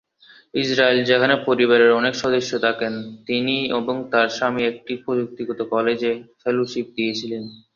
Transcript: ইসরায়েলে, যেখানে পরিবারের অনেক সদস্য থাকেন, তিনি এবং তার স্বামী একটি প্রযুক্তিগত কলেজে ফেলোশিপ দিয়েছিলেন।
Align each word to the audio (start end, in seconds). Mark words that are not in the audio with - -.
ইসরায়েলে, 0.53 1.03
যেখানে 1.03 1.35
পরিবারের 1.47 1.91
অনেক 1.91 2.13
সদস্য 2.15 2.51
থাকেন, 2.59 2.93
তিনি 3.27 3.55
এবং 3.71 3.95
তার 4.11 4.27
স্বামী 4.29 4.61
একটি 4.71 4.93
প্রযুক্তিগত 5.03 5.59
কলেজে 5.71 6.11
ফেলোশিপ 6.41 6.85
দিয়েছিলেন। 6.95 7.43